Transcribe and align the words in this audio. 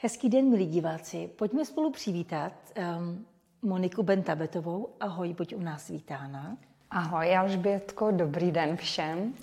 Hezký 0.00 0.28
den, 0.28 0.50
milí 0.50 0.66
diváci. 0.66 1.30
Pojďme 1.36 1.64
spolu 1.64 1.90
přivítat 1.90 2.52
um, 2.98 3.26
Moniku 3.62 4.02
Bentabetovou. 4.02 4.88
Ahoj, 5.00 5.34
buď 5.34 5.54
u 5.54 5.60
nás 5.60 5.88
vítána. 5.88 6.56
Ahoj, 6.90 7.36
Alžbětko, 7.36 8.10
dobrý 8.10 8.50
den 8.50 8.76
všem. 8.76 9.34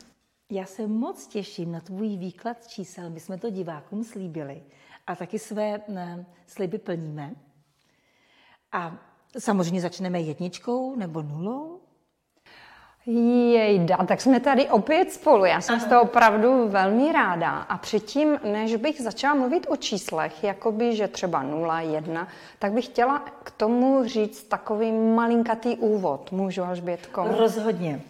Já 0.52 0.66
se 0.66 0.88
moc 0.88 1.28
těším 1.28 1.72
na 1.72 1.80
tvůj 1.80 2.18
výklad 2.18 2.68
čísel. 2.68 3.10
My 3.10 3.20
jsme 3.20 3.38
to 3.38 3.50
divákům 3.50 4.04
slíbili 4.04 4.64
a 5.08 5.16
taky 5.16 5.40
své 5.40 5.82
ne, 5.88 6.26
sliby 6.48 6.78
plníme. 6.78 7.36
A 8.72 8.98
samozřejmě 9.40 9.82
začneme 9.82 10.22
jedničkou 10.22 10.96
nebo 10.96 11.22
nulou. 11.22 11.75
Jejda, 13.08 13.98
tak 13.98 14.22
jsme 14.22 14.40
tady 14.40 14.70
opět 14.70 15.12
spolu. 15.12 15.46
Já 15.46 15.62
jsem 15.62 15.76
Aha. 15.76 15.86
z 15.86 15.90
toho 15.90 16.02
opravdu 16.02 16.68
velmi 16.68 17.12
ráda. 17.12 17.52
A 17.52 17.78
předtím, 17.78 18.40
než 18.44 18.76
bych 18.76 19.02
začala 19.02 19.36
mluvit 19.36 19.66
o 19.70 19.76
číslech, 19.76 20.44
jakoby, 20.44 20.96
že 20.96 21.08
třeba 21.08 21.44
0, 21.44 21.82
1, 21.82 22.28
tak 22.60 22.72
bych 22.74 22.86
chtěla 22.86 23.20
k 23.44 23.52
tomu 23.52 24.04
říct 24.04 24.44
takový 24.44 24.92
malinkatý 24.92 25.76
úvod. 25.76 26.32
Můžu, 26.32 26.64
Alžbětko? 26.64 27.28
Rozhodně. 27.38 28.02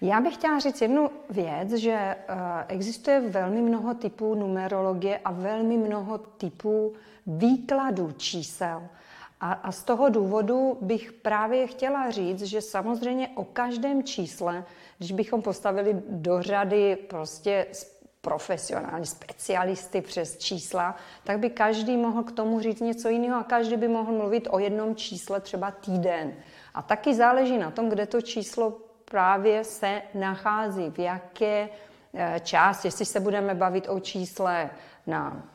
Já 0.00 0.20
bych 0.20 0.34
chtěla 0.34 0.58
říct 0.58 0.82
jednu 0.82 1.10
věc, 1.30 1.72
že 1.72 1.92
eh, 1.92 2.16
existuje 2.68 3.20
velmi 3.20 3.60
mnoho 3.62 3.94
typů 3.94 4.34
numerologie 4.34 5.20
a 5.24 5.32
velmi 5.32 5.76
mnoho 5.76 6.18
typů 6.18 6.92
výkladů 7.26 8.12
čísel. 8.16 8.82
A, 9.40 9.52
a 9.52 9.72
z 9.72 9.82
toho 9.84 10.08
důvodu 10.08 10.78
bych 10.80 11.12
právě 11.12 11.66
chtěla 11.66 12.10
říct, 12.10 12.42
že 12.42 12.60
samozřejmě 12.60 13.28
o 13.34 13.44
každém 13.44 14.02
čísle, 14.02 14.64
když 14.98 15.12
bychom 15.12 15.42
postavili 15.42 16.02
do 16.08 16.42
řady 16.42 16.96
prostě 16.96 17.66
profesionální 18.20 19.06
specialisty 19.06 20.00
přes 20.00 20.38
čísla, 20.38 20.96
tak 21.24 21.38
by 21.38 21.50
každý 21.50 21.96
mohl 21.96 22.22
k 22.22 22.32
tomu 22.32 22.60
říct 22.60 22.80
něco 22.80 23.08
jiného 23.08 23.40
a 23.40 23.44
každý 23.44 23.76
by 23.76 23.88
mohl 23.88 24.12
mluvit 24.12 24.48
o 24.50 24.58
jednom 24.58 24.96
čísle 24.96 25.40
třeba 25.40 25.70
týden. 25.70 26.32
A 26.74 26.82
taky 26.82 27.14
záleží 27.14 27.58
na 27.58 27.70
tom, 27.70 27.88
kde 27.88 28.06
to 28.06 28.20
číslo 28.20 28.70
právě 29.04 29.64
se 29.64 30.02
nachází, 30.14 30.90
v 30.90 30.98
jaké 30.98 31.68
eh, 32.14 32.40
části, 32.40 32.88
jestli 32.88 33.04
se 33.04 33.20
budeme 33.20 33.54
bavit 33.54 33.88
o 33.88 34.00
čísle 34.00 34.70
na 35.06 35.53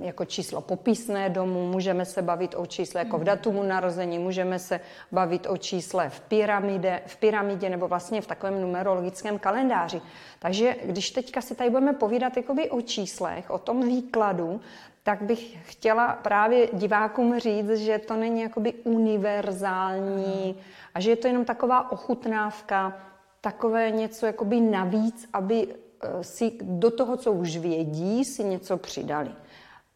jako 0.00 0.24
číslo 0.24 0.60
popisné 0.60 1.30
domu, 1.30 1.66
můžeme 1.72 2.04
se 2.04 2.22
bavit 2.22 2.54
o 2.58 2.66
čísle 2.66 3.00
jako 3.00 3.18
v 3.18 3.24
datumu 3.24 3.62
narození, 3.62 4.18
můžeme 4.18 4.58
se 4.58 4.80
bavit 5.12 5.46
o 5.50 5.56
čísle 5.56 6.08
v 6.10 6.20
pyramide, 6.20 7.02
v 7.06 7.16
pyramidě 7.16 7.70
nebo 7.70 7.88
vlastně 7.88 8.20
v 8.20 8.26
takovém 8.26 8.60
numerologickém 8.60 9.38
kalendáři. 9.38 10.00
Takže 10.38 10.76
když 10.84 11.10
teďka 11.10 11.40
si 11.40 11.54
tady 11.54 11.70
budeme 11.70 11.92
povídat 11.92 12.36
jakoby 12.36 12.70
o 12.70 12.80
číslech, 12.80 13.50
o 13.50 13.58
tom 13.58 13.82
výkladu, 13.82 14.60
tak 15.02 15.22
bych 15.22 15.70
chtěla 15.70 16.12
právě 16.12 16.68
divákům 16.72 17.38
říct, 17.38 17.70
že 17.70 17.98
to 17.98 18.16
není 18.16 18.40
jakoby 18.40 18.72
univerzální 18.72 20.56
a 20.94 21.00
že 21.00 21.10
je 21.10 21.16
to 21.16 21.26
jenom 21.26 21.44
taková 21.44 21.92
ochutnávka, 21.92 22.96
takové 23.40 23.90
něco 23.90 24.26
jakoby 24.26 24.60
navíc, 24.60 25.28
aby 25.32 25.68
si 26.22 26.58
do 26.62 26.90
toho, 26.90 27.16
co 27.16 27.32
už 27.32 27.56
vědí, 27.56 28.24
si 28.24 28.44
něco 28.44 28.76
přidali. 28.76 29.30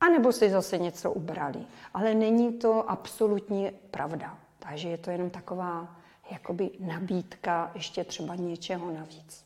A 0.01 0.09
nebo 0.09 0.33
si 0.33 0.51
zase 0.51 0.79
něco 0.79 1.13
ubrali. 1.13 1.67
Ale 1.95 2.15
není 2.15 2.53
to 2.53 2.91
absolutně 2.91 3.73
pravda. 3.91 4.39
Takže 4.59 4.89
je 4.89 4.99
to 4.99 5.11
jenom 5.11 5.31
taková 5.31 5.97
jakoby 6.31 6.71
nabídka 6.81 7.71
ještě 7.75 8.05
třeba 8.05 8.35
něčeho 8.35 8.91
navíc. 8.91 9.45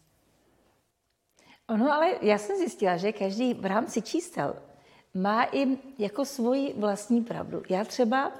Ono, 1.68 1.92
ale 1.92 2.12
já 2.22 2.38
jsem 2.38 2.56
zjistila, 2.56 2.96
že 2.96 3.12
každý 3.12 3.54
v 3.54 3.64
rámci 3.64 4.02
čísel 4.02 4.56
má 5.14 5.44
i 5.52 5.78
jako 5.98 6.24
svoji 6.24 6.74
vlastní 6.78 7.24
pravdu. 7.24 7.62
Já 7.68 7.84
třeba 7.84 8.32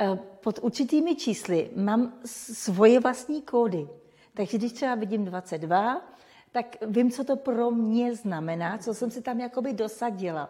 eh, 0.00 0.18
pod 0.40 0.58
určitými 0.62 1.16
čísly 1.16 1.70
mám 1.76 2.12
svoje 2.24 3.00
vlastní 3.00 3.42
kódy. 3.42 3.88
Takže 4.34 4.58
když 4.58 4.72
třeba 4.72 4.94
vidím 4.94 5.24
22, 5.24 6.02
tak 6.52 6.76
vím, 6.86 7.10
co 7.10 7.24
to 7.24 7.36
pro 7.36 7.70
mě 7.70 8.14
znamená, 8.14 8.78
co 8.78 8.94
jsem 8.94 9.10
si 9.10 9.22
tam 9.22 9.40
jakoby 9.40 9.72
dosadila. 9.72 10.48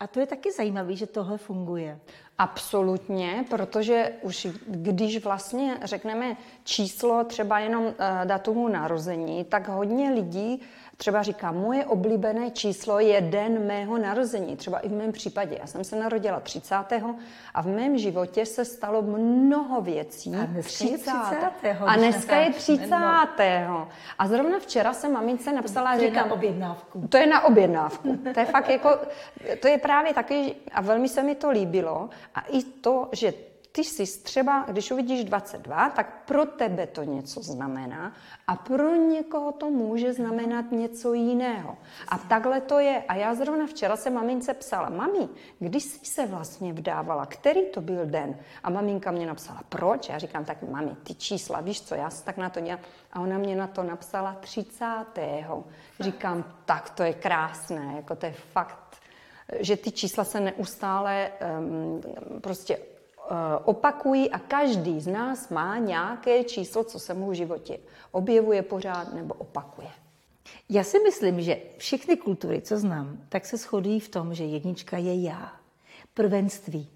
A 0.00 0.06
to 0.06 0.20
je 0.20 0.26
taky 0.26 0.52
zajímavé, 0.52 0.96
že 0.96 1.06
tohle 1.06 1.38
funguje. 1.38 2.00
Absolutně, 2.38 3.44
protože 3.50 4.12
už 4.22 4.46
když 4.66 5.24
vlastně 5.24 5.78
řekneme 5.82 6.36
číslo 6.64 7.24
třeba 7.24 7.58
jenom 7.58 7.84
uh, 7.84 7.92
datumu 8.24 8.68
narození, 8.68 9.44
tak 9.44 9.68
hodně 9.68 10.10
lidí 10.10 10.62
třeba 11.00 11.22
říká, 11.22 11.52
moje 11.52 11.86
oblíbené 11.86 12.50
číslo 12.50 12.98
je 12.98 13.20
den 13.20 13.66
mého 13.66 13.98
narození. 13.98 14.56
Třeba 14.56 14.78
i 14.78 14.88
v 14.88 14.92
mém 14.92 15.12
případě. 15.12 15.56
Já 15.60 15.66
jsem 15.66 15.84
se 15.84 15.96
narodila 15.96 16.40
30. 16.40 16.74
a 17.54 17.62
v 17.62 17.66
mém 17.66 17.98
životě 17.98 18.46
se 18.46 18.64
stalo 18.64 19.02
mnoho 19.02 19.80
věcí. 19.80 20.34
A 20.34 20.46
dneska 20.46 20.84
30. 20.84 20.88
je 20.88 20.98
30. 20.98 21.82
A 21.86 21.96
dneska 21.96 22.36
je 22.36 22.52
30. 22.52 22.94
A 24.18 24.26
zrovna 24.26 24.58
včera 24.58 24.92
jsem 24.92 25.12
mamince 25.12 25.52
napsala, 25.52 25.94
to 25.94 26.00
říkám, 26.00 26.24
je 26.24 26.28
na 26.28 26.34
objednávku. 26.34 27.08
To 27.08 27.16
je 27.16 27.26
na 27.26 27.44
objednávku. 27.44 28.16
To 28.34 28.40
je 28.40 28.46
fakt 28.46 28.68
jako, 28.68 28.98
to 29.60 29.68
je 29.68 29.78
právě 29.78 30.14
taky, 30.14 30.54
a 30.72 30.80
velmi 30.80 31.08
se 31.08 31.22
mi 31.22 31.34
to 31.34 31.50
líbilo. 31.50 32.10
A 32.34 32.40
i 32.40 32.62
to, 32.62 33.08
že 33.12 33.32
ty 33.72 33.84
jsi 33.84 34.22
třeba, 34.22 34.64
když 34.68 34.90
uvidíš 34.90 35.24
22, 35.24 35.90
tak 35.90 36.24
pro 36.24 36.46
tebe 36.46 36.86
to 36.86 37.02
něco 37.02 37.42
znamená 37.42 38.12
a 38.46 38.56
pro 38.56 38.94
někoho 38.94 39.52
to 39.52 39.70
může 39.70 40.12
znamenat 40.12 40.72
něco 40.72 41.14
jiného. 41.14 41.76
A 42.08 42.18
takhle 42.18 42.60
to 42.60 42.78
je. 42.78 43.02
A 43.08 43.14
já 43.14 43.34
zrovna 43.34 43.66
včera 43.66 43.96
se 43.96 44.10
mamince 44.10 44.54
psala, 44.54 44.88
mami, 44.88 45.28
kdy 45.58 45.80
jsi 45.80 46.06
se 46.06 46.26
vlastně 46.26 46.72
vdávala, 46.72 47.26
který 47.26 47.66
to 47.66 47.80
byl 47.80 48.06
den? 48.06 48.38
A 48.62 48.70
maminka 48.70 49.10
mě 49.10 49.26
napsala, 49.26 49.62
proč? 49.68 50.08
Já 50.08 50.18
říkám, 50.18 50.44
tak 50.44 50.62
mami, 50.62 50.96
ty 51.02 51.14
čísla, 51.14 51.60
víš 51.60 51.82
co, 51.82 51.94
já 51.94 52.10
se 52.10 52.24
tak 52.24 52.36
na 52.36 52.50
to 52.50 52.60
dělám. 52.60 52.80
A 53.12 53.20
ona 53.20 53.38
mě 53.38 53.56
na 53.56 53.66
to 53.66 53.82
napsala 53.82 54.36
30. 54.40 54.84
Říkám, 56.00 56.44
tak 56.64 56.90
to 56.90 57.02
je 57.02 57.12
krásné, 57.12 57.92
jako 57.96 58.16
to 58.16 58.26
je 58.26 58.32
fakt 58.32 58.90
že 59.58 59.76
ty 59.76 59.90
čísla 59.90 60.24
se 60.24 60.40
neustále 60.40 61.30
um, 61.58 62.00
prostě 62.40 62.78
opakují 63.64 64.30
a 64.30 64.38
každý 64.38 65.00
z 65.00 65.06
nás 65.06 65.48
má 65.48 65.78
nějaké 65.78 66.44
číslo, 66.44 66.84
co 66.84 66.98
se 66.98 67.14
mu 67.14 67.30
v 67.30 67.34
životě 67.34 67.78
objevuje 68.12 68.62
pořád 68.62 69.14
nebo 69.14 69.34
opakuje. 69.34 69.88
Já 70.68 70.84
si 70.84 70.98
myslím, 70.98 71.40
že 71.40 71.58
všechny 71.76 72.16
kultury, 72.16 72.60
co 72.60 72.78
znám, 72.78 73.18
tak 73.28 73.46
se 73.46 73.56
shodují 73.56 74.00
v 74.00 74.08
tom, 74.08 74.34
že 74.34 74.44
jednička 74.44 74.98
je 74.98 75.22
já. 75.22 75.52
Prvenství. 76.14 76.88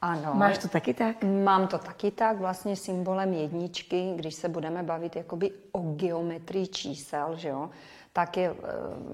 Ano. 0.00 0.34
Máš 0.34 0.58
to 0.58 0.68
taky 0.68 0.94
tak? 0.94 1.24
Mám 1.24 1.68
to 1.68 1.78
taky 1.78 2.10
tak. 2.10 2.38
Vlastně 2.38 2.76
symbolem 2.76 3.32
jedničky, 3.32 4.12
když 4.16 4.34
se 4.34 4.48
budeme 4.48 4.82
bavit 4.82 5.16
jakoby 5.16 5.50
o 5.72 5.80
geometrii 5.80 6.66
čísel, 6.66 7.36
že 7.36 7.48
jo, 7.48 7.70
tak 8.12 8.36
je 8.36 8.50
uh, 8.50 8.58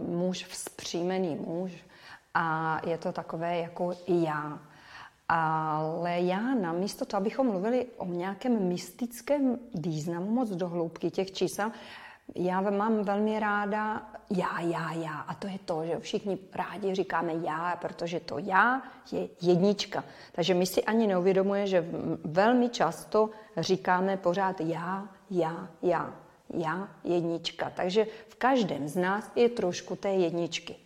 muž 0.08 0.44
vzpřímený 0.44 1.36
muž 1.36 1.72
a 2.34 2.80
je 2.86 2.98
to 2.98 3.12
takové 3.12 3.56
jako 3.56 3.92
já. 4.08 4.58
Ale 5.28 6.20
já 6.20 6.54
namísto 6.54 7.04
toho, 7.04 7.20
abychom 7.20 7.46
mluvili 7.46 7.86
o 7.96 8.06
nějakém 8.06 8.68
mystickém 8.68 9.58
významu 9.74 10.30
moc 10.30 10.50
do 10.50 10.68
hloubky 10.68 11.10
těch 11.10 11.32
čísel, 11.32 11.70
já 12.34 12.60
mám 12.60 13.02
velmi 13.02 13.40
ráda 13.40 14.02
já, 14.30 14.60
já, 14.60 14.92
já. 14.92 15.20
A 15.20 15.34
to 15.34 15.46
je 15.46 15.58
to, 15.64 15.86
že 15.86 15.98
všichni 15.98 16.38
rádi 16.52 16.94
říkáme 16.94 17.32
já, 17.34 17.76
protože 17.80 18.20
to 18.20 18.38
já 18.38 18.82
je 19.12 19.28
jednička. 19.42 20.04
Takže 20.32 20.54
my 20.54 20.66
si 20.66 20.84
ani 20.84 21.06
neuvědomuje, 21.06 21.66
že 21.66 21.88
velmi 22.24 22.68
často 22.68 23.30
říkáme 23.56 24.16
pořád 24.16 24.60
já, 24.60 25.08
já, 25.30 25.68
já. 25.82 26.14
Já 26.54 26.88
jednička. 27.04 27.72
Takže 27.76 28.06
v 28.28 28.34
každém 28.34 28.88
z 28.88 28.96
nás 28.96 29.30
je 29.36 29.48
trošku 29.48 29.96
té 29.96 30.08
jedničky. 30.08 30.76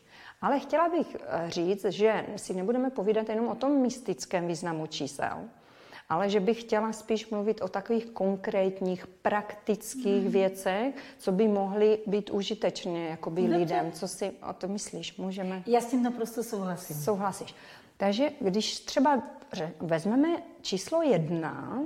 Ale 0.41 0.61
chtěla 0.61 0.89
bych 0.89 1.17
eh, 1.21 1.51
říct, 1.51 1.85
že 1.85 2.27
si 2.37 2.55
nebudeme 2.55 2.91
povídat 2.91 3.29
jenom 3.29 3.49
o 3.49 3.55
tom 3.55 3.81
mystickém 3.81 4.47
významu 4.47 4.87
čísel, 4.87 5.39
ale 6.09 6.31
že 6.31 6.41
bych 6.41 6.61
chtěla 6.61 6.93
spíš 6.93 7.31
mluvit 7.31 7.61
o 7.61 7.69
takových 7.69 8.07
konkrétních, 8.07 9.07
praktických 9.07 10.23
hmm. 10.23 10.33
věcech, 10.33 10.95
co 11.19 11.33
by 11.33 11.49
mohly 11.49 11.99
být 12.07 12.31
užitečné 12.31 13.07
jakoby 13.07 13.43
Dobře. 13.43 13.57
lidem. 13.57 13.93
Co 13.93 14.09
si 14.09 14.33
o 14.51 14.53
to 14.53 14.69
myslíš? 14.69 15.17
Můžeme? 15.17 15.63
Já 15.67 15.81
s 15.81 15.87
tím 15.87 16.03
naprosto 16.03 16.43
souhlasím. 16.43 16.97
Souhlasíš. 16.97 17.55
Takže 17.97 18.31
když 18.41 18.81
třeba 18.81 19.23
vezmeme 19.81 20.29
číslo 20.61 21.03
jedna, 21.03 21.83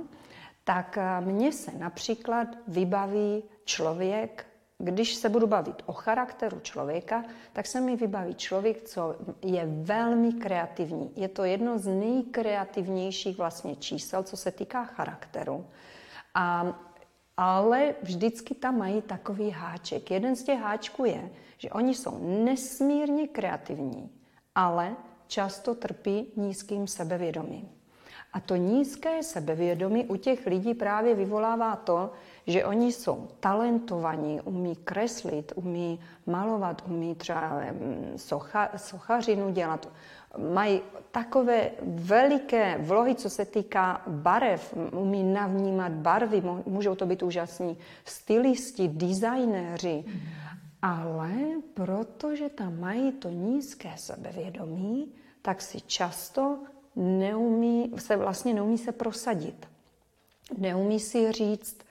tak 0.63 0.97
eh, 0.97 1.21
mně 1.21 1.51
se 1.51 1.71
například 1.77 2.47
vybaví 2.67 3.43
člověk 3.65 4.45
když 4.85 5.15
se 5.15 5.29
budu 5.29 5.47
bavit 5.47 5.81
o 5.85 5.93
charakteru 5.93 6.59
člověka, 6.59 7.23
tak 7.53 7.67
se 7.67 7.81
mi 7.81 7.95
vybaví 7.95 8.35
člověk, 8.35 8.81
co 8.83 9.15
je 9.41 9.65
velmi 9.65 10.33
kreativní. 10.33 11.11
Je 11.15 11.27
to 11.27 11.43
jedno 11.43 11.79
z 11.79 11.87
nejkreativnějších 11.87 13.37
vlastně 13.37 13.75
čísel, 13.75 14.23
co 14.23 14.37
se 14.37 14.51
týká 14.51 14.83
charakteru. 14.83 15.65
A, 16.35 16.79
ale 17.37 17.95
vždycky 18.03 18.55
tam 18.55 18.77
mají 18.77 19.01
takový 19.01 19.49
háček. 19.49 20.11
Jeden 20.11 20.35
z 20.35 20.43
těch 20.43 20.59
háčků 20.59 21.05
je, 21.05 21.29
že 21.57 21.69
oni 21.69 21.95
jsou 21.95 22.43
nesmírně 22.45 23.27
kreativní, 23.27 24.09
ale 24.55 24.95
často 25.27 25.75
trpí 25.75 26.31
nízkým 26.35 26.87
sebevědomím. 26.87 27.69
A 28.33 28.39
to 28.39 28.55
nízké 28.55 29.23
sebevědomí 29.23 30.05
u 30.05 30.15
těch 30.15 30.45
lidí 30.45 30.73
právě 30.73 31.15
vyvolává 31.15 31.75
to, 31.75 32.11
že 32.47 32.65
oni 32.65 32.91
jsou 32.91 33.27
talentovaní, 33.39 34.41
umí 34.41 34.75
kreslit, 34.75 35.51
umí 35.55 35.99
malovat, 36.25 36.83
umí 36.87 37.15
třeba 37.15 37.61
socha, 38.15 38.69
sochařinu 38.77 39.51
dělat, 39.51 39.89
mají 40.37 40.81
takové 41.11 41.71
veliké 41.81 42.77
vlohy, 42.77 43.15
co 43.15 43.29
se 43.29 43.45
týká 43.45 44.01
barev, 44.07 44.73
umí 44.91 45.23
navnímat 45.23 45.91
barvy, 45.91 46.43
můžou 46.65 46.95
to 46.95 47.05
být 47.05 47.23
úžasní 47.23 47.77
stylisti, 48.05 48.87
designéři, 48.87 50.05
ale 50.81 51.31
protože 51.73 52.49
tam 52.49 52.79
mají 52.79 53.11
to 53.11 53.29
nízké 53.29 53.91
sebevědomí, 53.95 55.11
tak 55.41 55.61
si 55.61 55.81
často 55.81 56.59
neumí, 56.95 57.91
se 57.97 58.15
vlastně 58.15 58.53
neumí 58.53 58.77
se 58.77 58.91
prosadit. 58.91 59.67
Neumí 60.57 60.99
si 60.99 61.31
říct, 61.31 61.84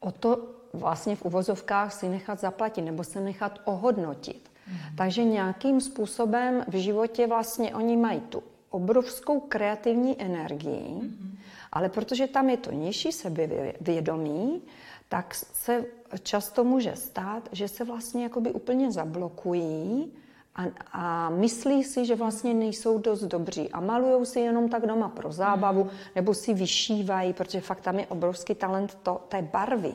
o 0.00 0.12
to 0.12 0.48
vlastně 0.72 1.16
v 1.16 1.24
uvozovkách 1.24 1.92
si 1.92 2.08
nechat 2.08 2.40
zaplatit 2.40 2.82
nebo 2.82 3.04
se 3.04 3.20
nechat 3.20 3.58
ohodnotit. 3.64 4.50
Mm. 4.68 4.76
Takže 4.96 5.24
nějakým 5.24 5.80
způsobem 5.80 6.64
v 6.68 6.74
životě 6.74 7.26
vlastně 7.26 7.74
oni 7.74 7.96
mají 7.96 8.20
tu 8.20 8.42
obrovskou 8.70 9.40
kreativní 9.40 10.22
energii, 10.22 10.92
mm. 11.02 11.38
ale 11.72 11.88
protože 11.88 12.26
tam 12.26 12.50
je 12.50 12.56
to 12.56 12.72
nižší 12.72 13.12
sebevědomí, 13.12 14.62
tak 15.08 15.34
se 15.34 15.84
často 16.22 16.64
může 16.64 16.96
stát, 16.96 17.48
že 17.52 17.68
se 17.68 17.84
vlastně 17.84 18.22
jakoby 18.22 18.52
úplně 18.52 18.92
zablokují 18.92 20.12
a, 20.54 20.62
a 20.92 21.30
myslí 21.30 21.84
si, 21.84 22.06
že 22.06 22.14
vlastně 22.14 22.54
nejsou 22.54 22.98
dost 22.98 23.24
dobří 23.24 23.70
a 23.70 23.80
malujou 23.80 24.24
si 24.24 24.40
jenom 24.40 24.68
tak 24.68 24.86
doma 24.86 25.08
pro 25.08 25.32
zábavu 25.32 25.84
mm. 25.84 25.90
nebo 26.14 26.34
si 26.34 26.54
vyšívají, 26.54 27.32
protože 27.32 27.60
fakt 27.60 27.80
tam 27.80 27.98
je 27.98 28.06
obrovský 28.06 28.54
talent 28.54 28.94
to, 28.94 29.20
té 29.28 29.42
barvy. 29.42 29.94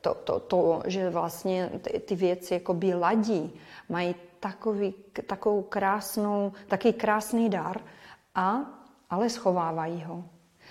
To, 0.00 0.14
to, 0.14 0.40
to, 0.40 0.82
že 0.86 1.10
vlastně 1.10 1.70
ty, 1.82 2.00
ty 2.00 2.14
věci 2.14 2.54
jakoby 2.54 2.94
ladí, 2.94 3.52
mají 3.88 4.14
takový, 4.40 4.94
takovou 5.26 5.62
krásnou, 5.62 6.52
taky 6.66 6.92
krásný 6.92 7.50
dar, 7.50 7.80
a, 8.34 8.60
ale 9.10 9.30
schovávají 9.30 10.02
ho. 10.02 10.24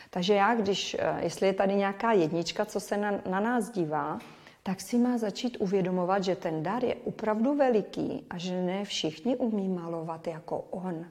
Takže 0.10 0.34
já, 0.34 0.56
když, 0.56 0.98
eh, 1.00 1.20
jestli 1.22 1.48
je 1.48 1.54
tady 1.54 1.76
nějaká 1.76 2.12
jednička, 2.12 2.66
co 2.66 2.80
se 2.80 2.98
na, 2.98 3.12
na 3.30 3.40
nás 3.40 3.70
dívá, 3.70 4.20
tak 4.64 4.82
si 4.82 4.98
má 4.98 5.18
začít 5.18 5.58
uvědomovat, 5.60 6.24
že 6.24 6.36
ten 6.36 6.64
dar 6.64 6.84
je 6.84 6.96
opravdu 6.96 7.56
veliký 7.56 8.26
a 8.30 8.38
že 8.38 8.62
ne 8.62 8.86
všichni 8.86 9.36
umí 9.36 9.70
malovat 9.70 10.28
jako 10.28 10.60
on. 10.60 11.06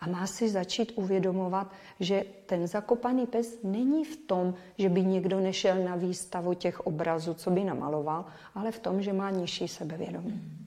A 0.00 0.08
má 0.08 0.26
si 0.26 0.48
začít 0.48 0.92
uvědomovat, 0.94 1.72
že 2.00 2.24
ten 2.46 2.66
zakopaný 2.66 3.26
pes 3.26 3.58
není 3.62 4.04
v 4.04 4.16
tom, 4.16 4.54
že 4.78 4.88
by 4.88 5.02
někdo 5.04 5.40
nešel 5.40 5.84
na 5.84 5.96
výstavu 5.96 6.54
těch 6.54 6.80
obrazů, 6.80 7.34
co 7.34 7.50
by 7.50 7.64
namaloval, 7.64 8.24
ale 8.54 8.72
v 8.72 8.78
tom, 8.78 9.02
že 9.02 9.12
má 9.12 9.30
nižší 9.30 9.68
sebevědomí. 9.68 10.65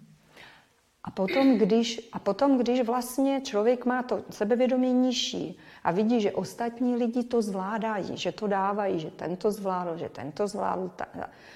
A 1.04 1.12
potom, 1.12 1.58
když, 1.58 2.10
a 2.14 2.20
potom, 2.20 2.58
když 2.58 2.82
vlastně 2.82 3.42
člověk 3.42 3.86
má 3.86 4.04
to 4.04 4.24
sebevědomí 4.30 4.94
nižší 4.94 5.58
a 5.84 5.92
vidí, 5.92 6.22
že 6.22 6.32
ostatní 6.32 6.96
lidi 6.96 7.24
to 7.24 7.42
zvládají, 7.42 8.18
že 8.18 8.32
to 8.32 8.48
dávají, 8.48 9.00
že 9.00 9.12
tento 9.12 9.52
zvládl, 9.52 9.98
že 9.98 10.10
tento 10.10 10.48
zvládl 10.48 10.92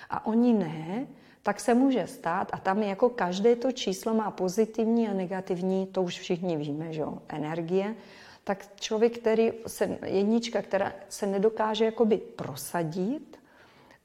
a 0.09 0.25
oni 0.25 0.53
ne, 0.53 1.07
tak 1.43 1.59
se 1.59 1.73
může 1.73 2.07
stát, 2.07 2.49
a 2.53 2.57
tam 2.57 2.83
jako 2.83 3.09
každé 3.09 3.55
to 3.55 3.71
číslo 3.71 4.13
má 4.13 4.31
pozitivní 4.31 5.07
a 5.07 5.13
negativní, 5.13 5.87
to 5.87 6.01
už 6.01 6.19
všichni 6.19 6.57
víme, 6.57 6.93
že 6.93 7.01
jo, 7.01 7.19
energie, 7.27 7.95
tak 8.43 8.65
člověk, 8.79 9.19
který 9.19 9.51
se, 9.67 9.97
jednička, 10.05 10.61
která 10.61 10.93
se 11.09 11.25
nedokáže 11.25 11.85
jakoby 11.85 12.17
prosadit, 12.17 13.39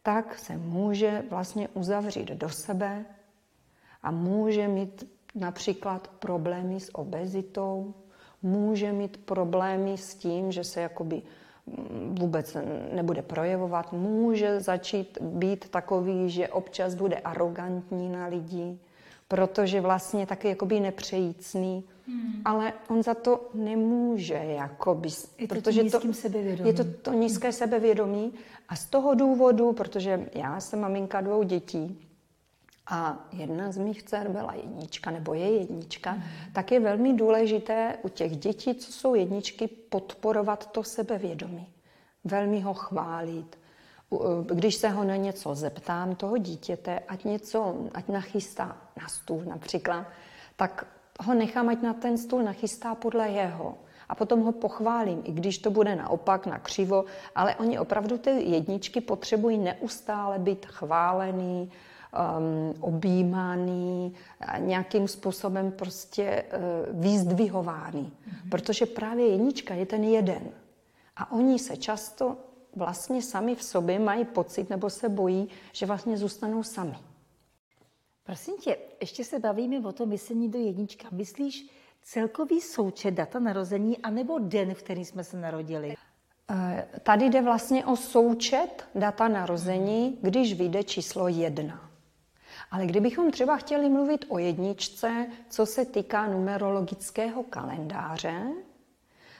tak 0.02 0.38
se 0.38 0.56
může 0.56 1.25
vlastně 1.31 1.69
uzavřít 1.69 2.29
do 2.29 2.49
sebe 2.49 3.05
a 4.02 4.11
může 4.11 4.69
mít 4.69 5.17
například 5.34 6.08
problémy 6.08 6.80
s 6.80 6.94
obezitou, 6.94 7.94
může 8.42 8.92
mít 8.92 9.16
problémy 9.16 9.98
s 9.98 10.14
tím, 10.14 10.52
že 10.52 10.64
se 10.64 10.80
jakoby 10.80 11.22
vůbec 12.10 12.56
nebude 12.92 13.22
projevovat, 13.22 13.92
může 13.92 14.60
začít 14.60 15.19
být 15.20 15.69
takový, 15.69 16.30
že 16.30 16.48
občas 16.48 16.94
bude 16.94 17.16
arrogantní 17.16 18.08
na 18.08 18.26
lidi, 18.26 18.78
protože 19.28 19.80
vlastně 19.80 20.26
taky 20.26 20.48
jakoby 20.48 20.80
nepřejícný, 20.80 21.84
hmm. 22.06 22.42
ale 22.44 22.72
on 22.88 23.02
za 23.02 23.14
to 23.14 23.48
nemůže, 23.54 24.34
jakoby, 24.34 25.08
je 25.38 25.48
to 25.48 25.54
protože 25.54 25.84
to, 25.84 26.12
sebevědomí. 26.12 26.69
je 26.69 26.75
to 26.75 26.84
to 27.02 27.12
nízké 27.12 27.52
sebevědomí 27.52 28.32
a 28.69 28.76
z 28.76 28.86
toho 28.86 29.14
důvodu, 29.14 29.72
protože 29.72 30.26
já 30.34 30.60
jsem 30.60 30.80
maminka 30.80 31.20
dvou 31.20 31.42
dětí, 31.42 32.07
a 32.90 33.19
jedna 33.32 33.73
z 33.73 33.79
mých 33.79 34.02
dcer 34.02 34.29
byla 34.29 34.55
jednička, 34.55 35.11
nebo 35.11 35.35
je 35.35 35.58
jednička, 35.58 36.12
mm. 36.12 36.23
tak 36.52 36.73
je 36.73 36.81
velmi 36.81 37.14
důležité 37.14 37.99
u 38.02 38.08
těch 38.08 38.37
dětí, 38.37 38.75
co 38.75 38.93
jsou 38.93 39.14
jedničky, 39.14 39.69
podporovat 39.69 40.73
to 40.73 40.85
sebevědomí. 40.85 41.69
Velmi 42.25 42.61
ho 42.61 42.75
chválit. 42.75 43.58
Když 44.44 44.75
se 44.75 44.88
ho 44.88 45.05
na 45.05 45.17
něco 45.17 45.55
zeptám, 45.55 46.14
toho 46.14 46.38
dítěte, 46.38 46.99
ať 47.08 47.25
něco, 47.25 47.76
ať 47.94 48.08
nachystá 48.08 48.76
na 49.02 49.08
stůl 49.08 49.43
například, 49.44 50.06
tak 50.56 50.87
ho 51.20 51.35
nechám, 51.35 51.69
ať 51.69 51.82
na 51.82 51.94
ten 51.94 52.19
stůl 52.19 52.43
nachystá 52.43 52.94
podle 52.94 53.29
jeho. 53.29 53.79
A 54.08 54.14
potom 54.14 54.40
ho 54.40 54.52
pochválím, 54.52 55.23
i 55.25 55.32
když 55.32 55.58
to 55.58 55.70
bude 55.70 55.96
naopak, 55.96 56.46
na 56.46 56.58
křivo, 56.58 57.05
ale 57.35 57.56
oni 57.56 57.79
opravdu 57.79 58.19
ty 58.19 58.31
jedničky 58.31 59.00
potřebují 59.00 59.58
neustále 59.58 60.38
být 60.38 60.67
chválený, 60.67 61.73
um, 62.12 62.75
objímaný, 62.81 64.14
nějakým 64.58 65.08
způsobem 65.08 65.72
prostě 65.72 66.44
uh, 66.44 67.00
vyzdvihovány. 67.00 67.99
Mm-hmm. 68.00 68.49
Protože 68.50 68.87
právě 68.87 69.26
jednička 69.26 69.75
je 69.75 69.87
ten 69.87 70.05
jeden. 70.05 70.43
A 71.16 71.32
oni 71.32 71.58
se 71.58 71.76
často 71.76 72.37
vlastně 72.76 73.22
sami 73.22 73.54
v 73.54 73.62
sobě 73.62 73.99
mají 73.99 74.25
pocit 74.25 74.71
nebo 74.71 74.90
se 74.90 75.09
bojí, 75.09 75.49
že 75.73 75.87
vlastně 75.87 76.16
zůstanou 76.16 76.62
sami. 76.62 76.97
Prosím 78.25 78.56
tě, 78.56 78.76
ještě 79.00 79.25
se 79.25 79.38
bavíme 79.38 79.88
o 79.88 79.92
tom 79.92 80.09
myslení 80.09 80.50
do 80.50 80.59
jednička. 80.59 81.09
Myslíš 81.12 81.71
celkový 82.02 82.61
součet 82.61 83.11
data 83.11 83.38
narození 83.38 83.99
anebo 83.99 84.38
den, 84.38 84.75
v 84.75 84.82
který 84.82 85.04
jsme 85.04 85.25
se 85.25 85.37
narodili? 85.37 85.94
Eh, 86.50 86.88
tady 87.02 87.25
jde 87.25 87.42
vlastně 87.42 87.87
o 87.87 87.97
součet 87.97 88.85
data 88.94 89.28
narození, 89.28 90.18
když 90.23 90.54
vyjde 90.54 90.85
číslo 90.85 91.28
jedna. 91.28 91.88
Ale 92.70 92.87
kdybychom 92.87 93.30
třeba 93.30 93.56
chtěli 93.56 93.88
mluvit 93.88 94.25
o 94.28 94.38
jedničce, 94.38 95.26
co 95.48 95.66
se 95.66 95.84
týká 95.84 96.26
numerologického 96.26 97.42
kalendáře, 97.42 98.42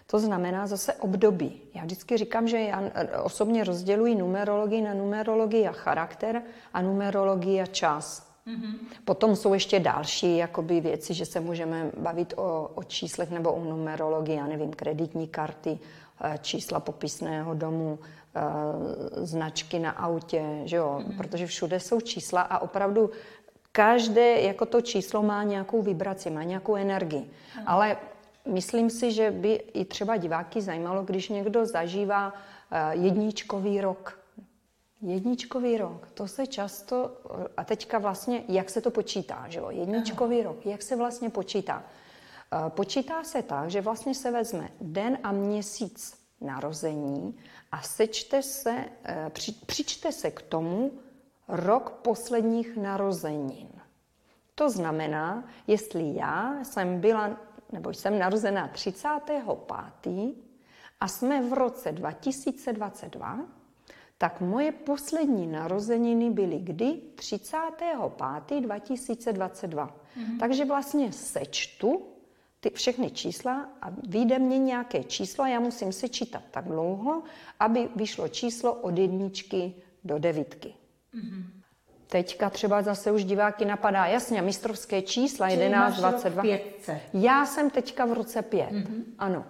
to 0.07 0.19
znamená 0.19 0.67
zase 0.67 0.95
období. 0.95 1.61
Já 1.75 1.83
vždycky 1.83 2.17
říkám, 2.17 2.49
že 2.49 2.59
já 2.59 2.83
osobně 3.23 3.65
rozděluji 3.65 4.15
numerologii 4.15 4.83
na 4.83 4.95
numerologii 4.95 5.69
a 5.69 5.73
charakter 5.73 6.43
a 6.73 6.83
numerologii 6.83 7.61
a 7.61 7.67
čas. 7.67 8.29
Mm-hmm. 8.47 8.75
Potom 9.05 9.37
jsou 9.37 9.55
ještě 9.55 9.81
další 9.81 10.37
jakoby, 10.37 10.81
věci, 10.81 11.15
že 11.15 11.27
se 11.27 11.41
můžeme 11.41 11.91
bavit 11.97 12.35
o, 12.37 12.71
o 12.75 12.83
číslech 12.83 13.31
nebo 13.31 13.53
o 13.53 13.65
numerologii, 13.65 14.37
já 14.37 14.47
nevím, 14.47 14.71
kreditní 14.71 15.29
karty, 15.29 15.79
eh, 16.25 16.39
čísla 16.43 16.81
popisného 16.81 17.55
domu, 17.55 17.99
Eh, 18.28 18.28
značky 19.17 19.79
na 19.79 19.91
autě, 19.91 20.63
že 20.65 20.77
jo? 20.77 21.03
Mm. 21.07 21.17
protože 21.17 21.47
všude 21.47 21.81
jsou 21.81 22.01
čísla 22.01 22.41
a 22.41 22.59
opravdu 22.59 23.11
každé 23.73 24.41
jako 24.41 24.67
to 24.67 24.81
číslo 24.81 25.23
má 25.23 25.43
nějakou 25.43 25.83
vibraci, 25.83 26.31
má 26.31 26.43
nějakou 26.43 26.77
energii. 26.77 27.21
Mm. 27.21 27.63
Ale 27.67 27.97
myslím 28.49 28.91
si, 28.91 29.13
že 29.13 29.31
by 29.31 29.53
i 29.55 29.85
třeba 29.85 30.17
diváky 30.17 30.61
zajímalo, 30.61 31.03
když 31.03 31.29
někdo 31.29 31.67
zažívá 31.67 32.33
eh, 32.71 32.97
jedničkový 32.97 33.81
rok. 33.81 34.19
Jedničkový 35.03 35.79
rok, 35.79 36.09
to 36.15 36.29
se 36.29 36.47
často, 36.47 37.11
a 37.57 37.65
teďka 37.65 37.99
vlastně, 37.99 38.43
jak 38.49 38.71
se 38.71 38.81
to 38.81 38.91
počítá, 38.91 39.45
že 39.49 39.59
jo? 39.59 39.71
Jedničkový 39.71 40.43
rok, 40.43 40.67
jak 40.67 40.83
se 40.83 40.97
vlastně 40.97 41.31
počítá? 41.31 41.83
Eh, 42.53 42.71
počítá 42.71 43.25
se 43.25 43.43
tak, 43.43 43.71
že 43.71 43.81
vlastně 43.81 44.15
se 44.15 44.31
vezme 44.31 44.69
den 44.81 45.19
a 45.23 45.33
měsíc 45.33 46.19
narození 46.41 47.35
a 47.73 47.83
sečte 47.83 48.43
se, 48.43 48.85
eh, 49.05 49.31
při, 49.31 49.53
přičte 49.53 50.13
se 50.13 50.31
k 50.31 50.43
tomu 50.43 50.93
rok 51.49 51.91
posledních 51.91 52.77
narozenin. 52.77 53.69
To 54.55 54.71
znamená, 54.71 55.45
jestli 55.67 56.15
já 56.15 56.65
jsem 56.65 57.01
byla, 57.01 57.41
nebo 57.73 57.91
jsem 57.91 58.19
narozená 58.19 58.69
35. 58.69 60.35
a 61.01 61.09
jsme 61.09 61.43
v 61.49 61.53
roce 61.53 61.93
2022, 61.93 63.39
tak 64.19 64.41
moje 64.41 64.73
poslední 64.73 65.47
narozeniny 65.47 66.31
byly 66.31 66.59
kdy? 66.59 67.01
35. 67.15 68.61
2022. 68.61 69.87
Mm-hmm. 69.87 70.39
Takže 70.39 70.65
vlastně 70.65 71.13
sečtu 71.13 72.07
ty 72.61 72.71
všechny 72.71 73.11
čísla 73.11 73.69
a 73.83 73.91
vyjde 74.09 74.39
mě 74.39 74.59
nějaké 74.59 75.05
číslo 75.05 75.47
já 75.47 75.61
musím 75.61 75.93
sečítat 75.93 76.43
tak 76.51 76.65
dlouho, 76.65 77.23
aby 77.61 77.89
vyšlo 77.97 78.29
číslo 78.29 78.75
od 78.75 78.99
jedničky 78.99 79.75
do 80.05 80.19
devítky. 80.19 80.75
Mm-hmm. 81.15 81.43
Teďka 82.07 82.51
třeba 82.51 82.83
zase 82.83 83.13
už 83.13 83.25
diváky 83.25 83.65
napadá, 83.65 84.07
jasně, 84.07 84.43
mistrovské 84.43 85.03
čísla, 85.03 85.51
Čili 85.51 85.63
11, 85.63 85.97
22. 85.97 86.43
Já 87.15 87.47
jsem 87.47 87.71
teďka 87.71 88.05
v 88.05 88.13
roce 88.13 88.43
5, 88.43 88.71
mm-hmm. 88.71 89.03
ano. 89.19 89.45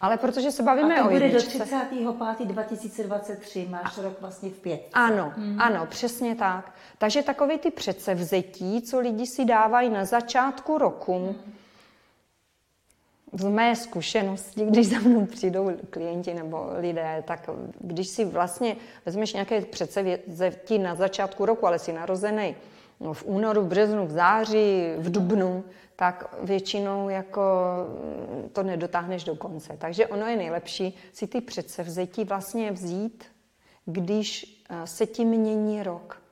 Ale 0.00 0.16
protože 0.16 0.50
se 0.50 0.62
bavíme 0.62 0.94
a 0.94 1.02
to 1.02 1.08
o 1.08 1.12
bude 1.12 1.24
jedničce. 1.24 1.58
do 1.58 1.64
35. 1.64 2.46
2023, 2.46 3.66
máš 3.70 3.98
a... 3.98 4.02
rok 4.02 4.20
vlastně 4.20 4.50
v 4.50 4.60
pět. 4.60 4.88
Ano, 4.92 5.32
mm. 5.36 5.60
ano, 5.60 5.86
přesně 5.86 6.34
tak. 6.34 6.74
Takže 6.98 7.22
takové 7.22 7.58
ty 7.58 7.70
předsevzetí, 7.70 8.82
co 8.82 9.00
lidi 9.00 9.26
si 9.26 9.44
dávají 9.44 9.90
na 9.90 10.04
začátku 10.04 10.78
roku, 10.78 11.18
mm. 11.18 11.52
Z 13.32 13.44
mé 13.44 13.76
zkušenosti, 13.76 14.64
když 14.64 14.88
za 14.88 14.98
mnou 14.98 15.26
přijdou 15.26 15.70
klienti 15.90 16.34
nebo 16.34 16.66
lidé, 16.78 17.24
tak 17.26 17.50
když 17.80 18.08
si 18.08 18.24
vlastně 18.24 18.76
vezmeš 19.06 19.32
nějaké 19.32 19.60
předsevzetí 19.60 20.78
na 20.78 20.94
začátku 20.94 21.46
roku, 21.46 21.66
ale 21.66 21.78
si 21.78 21.92
narozený 21.92 22.56
no, 23.00 23.14
v 23.14 23.24
únoru, 23.24 23.62
v 23.62 23.68
březnu, 23.68 24.06
v 24.06 24.10
září, 24.10 24.82
v 24.98 25.10
dubnu, 25.10 25.64
tak 25.96 26.34
většinou 26.42 27.08
jako 27.08 27.42
mm, 28.42 28.48
to 28.48 28.62
nedotáhneš 28.62 29.24
do 29.24 29.36
konce. 29.36 29.76
Takže 29.78 30.06
ono 30.06 30.26
je 30.26 30.36
nejlepší 30.36 30.96
si 31.12 31.26
ty 31.26 31.40
předsevzetí 31.40 32.24
vlastně 32.24 32.72
vzít, 32.72 33.24
když 33.84 34.62
eh, 34.70 34.86
se 34.86 35.06
ti 35.06 35.24
mění 35.24 35.82
rok. 35.82 36.22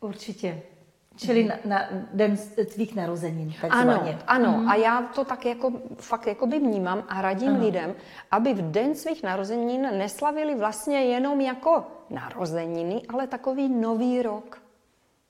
Určitě. 0.00 0.62
Čili 1.20 1.44
na, 1.44 1.56
na 1.64 1.88
den 2.12 2.36
tvých 2.72 2.96
narozenin, 2.96 3.52
takzvaně. 3.60 4.18
Ano, 4.26 4.48
ano. 4.48 4.58
Mm. 4.58 4.68
A 4.68 4.74
já 4.74 5.02
to 5.02 5.24
tak 5.24 5.46
jako, 5.46 5.72
fakt 5.96 6.26
jako 6.26 6.46
by 6.46 6.58
vnímám 6.58 7.04
a 7.08 7.22
radím 7.22 7.48
ano. 7.48 7.64
lidem, 7.64 7.94
aby 8.30 8.54
v 8.54 8.70
den 8.70 8.94
svých 8.94 9.22
narozenin 9.22 9.98
neslavili 9.98 10.54
vlastně 10.54 11.04
jenom 11.04 11.40
jako 11.40 11.86
narozeniny, 12.10 13.02
ale 13.08 13.26
takový 13.26 13.68
nový 13.68 14.22
rok. 14.22 14.62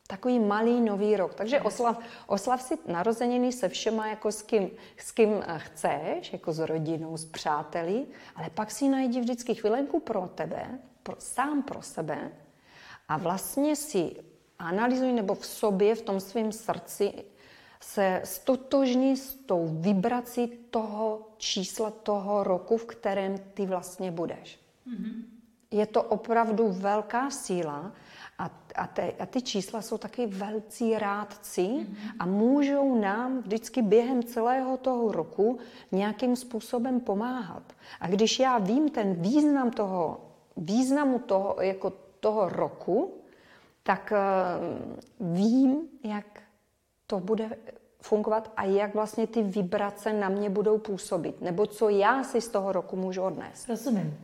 Takový 0.06 0.38
malý 0.38 0.80
nový 0.80 1.16
rok. 1.16 1.34
Takže 1.34 1.60
oslav, 1.60 1.98
oslav 2.26 2.62
si 2.62 2.78
narozeniny 2.86 3.52
se 3.52 3.68
všema, 3.68 4.06
jako 4.06 4.32
s 4.32 4.42
kým, 4.42 4.70
s 4.96 5.12
kým 5.12 5.42
eh, 5.46 5.58
chceš, 5.58 6.32
jako 6.32 6.52
s 6.52 6.58
rodinou, 6.58 7.16
s 7.16 7.24
přáteli, 7.24 8.06
ale 8.36 8.50
pak 8.50 8.70
si 8.70 8.88
najdi 8.88 9.20
vždycky 9.20 9.54
chvilenku 9.54 10.00
pro 10.00 10.30
tebe, 10.34 10.78
pro, 11.02 11.14
sám 11.18 11.62
pro 11.62 11.82
sebe 11.82 12.30
a 13.08 13.16
vlastně 13.16 13.76
si 13.76 14.29
analyzuj 14.60 15.12
nebo 15.12 15.34
v 15.34 15.46
sobě, 15.46 15.94
v 15.94 16.02
tom 16.02 16.20
svém 16.20 16.52
srdci 16.52 17.12
se 17.80 18.20
stotožní 18.24 19.16
s 19.16 19.34
tou 19.34 19.68
vibrací 19.70 20.48
toho 20.70 21.28
čísla, 21.36 21.90
toho 21.90 22.44
roku, 22.44 22.76
v 22.76 22.84
kterém 22.84 23.38
ty 23.54 23.66
vlastně 23.66 24.10
budeš. 24.10 24.60
Mm-hmm. 24.88 25.22
Je 25.70 25.86
to 25.86 26.02
opravdu 26.02 26.68
velká 26.68 27.30
síla 27.30 27.92
a, 28.38 28.50
a, 28.74 28.86
te, 28.86 29.12
a 29.12 29.26
ty 29.26 29.42
čísla 29.42 29.82
jsou 29.82 29.98
taky 29.98 30.26
velcí 30.26 30.98
rádci 30.98 31.62
mm-hmm. 31.62 32.12
a 32.18 32.26
můžou 32.26 33.00
nám 33.00 33.38
vždycky 33.38 33.82
během 33.82 34.22
celého 34.22 34.76
toho 34.76 35.12
roku 35.12 35.58
nějakým 35.92 36.36
způsobem 36.36 37.00
pomáhat. 37.00 37.62
A 38.00 38.08
když 38.08 38.38
já 38.38 38.58
vím 38.58 38.88
ten 38.88 39.14
význam 39.14 39.70
toho, 39.70 40.20
významu 40.56 41.18
toho, 41.18 41.56
jako 41.60 41.92
toho 42.20 42.48
roku, 42.48 43.19
tak 43.90 44.12
uh, 44.12 45.34
vím, 45.34 45.88
jak 46.04 46.26
to 47.06 47.20
bude 47.20 47.50
fungovat 48.02 48.52
a 48.56 48.64
jak 48.64 48.94
vlastně 48.94 49.26
ty 49.26 49.42
vibrace 49.42 50.12
na 50.12 50.28
mě 50.28 50.50
budou 50.50 50.78
působit, 50.78 51.40
nebo 51.40 51.66
co 51.66 51.88
já 51.88 52.24
si 52.24 52.40
z 52.40 52.48
toho 52.48 52.72
roku 52.72 52.96
můžu 52.96 53.22
odnést. 53.22 53.68
Rozumím. 53.68 54.18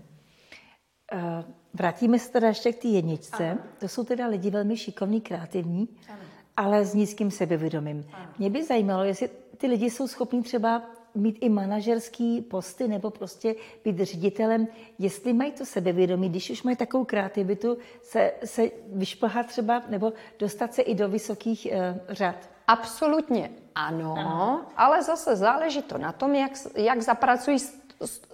Uh 1.12 1.66
Vrátíme 1.78 2.18
se 2.18 2.32
teda 2.32 2.49
ještě 2.49 2.73
k 2.73 2.82
té 2.82 2.88
jedničce. 2.88 3.50
Ano. 3.50 3.61
To 3.78 3.88
jsou 3.88 4.04
teda 4.04 4.26
lidi 4.26 4.50
velmi 4.50 4.76
šikovní, 4.76 5.20
kreativní, 5.20 5.88
ano. 6.08 6.18
ale 6.56 6.85
s 6.85 6.94
nízkým 6.94 7.30
sebevědomím. 7.30 8.04
Ano. 8.12 8.28
Mě 8.38 8.50
by 8.50 8.64
zajímalo, 8.64 9.04
jestli 9.04 9.30
ty 9.56 9.66
lidi 9.66 9.90
jsou 9.90 10.08
schopní 10.08 10.42
třeba 10.42 10.82
mít 11.16 11.38
i 11.40 11.49
manažerský 11.49 12.40
posty 12.40 12.88
nebo 12.88 13.11
prostě 13.11 13.54
být 13.85 14.00
ředitelem, 14.00 14.68
jestli 14.99 15.32
mají 15.32 15.52
to 15.52 15.64
sebevědomí, 15.64 16.28
když 16.28 16.50
už 16.50 16.62
mají 16.62 16.76
takovou 16.76 17.04
kreativitu, 17.04 17.78
se, 18.02 18.32
se 18.44 18.70
vyšplhat 18.92 19.46
třeba 19.46 19.82
nebo 19.88 20.12
dostat 20.38 20.75
se 20.75 20.82
i 20.82 20.94
do 20.94 21.08
vysokých 21.08 21.68
uh, 21.70 22.14
řad. 22.14 22.37
Absolutně 22.66 23.50
ano, 23.75 24.14
ano, 24.18 24.62
ale 24.76 25.02
zase 25.02 25.37
záleží 25.37 25.82
to 25.82 25.99
na 25.99 26.12
tom, 26.12 26.35
jak, 26.35 26.52
jak 26.75 27.02
zapracují 27.02 27.58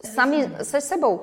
sami 0.05 0.51
se 0.63 0.81
sebou. 0.81 1.21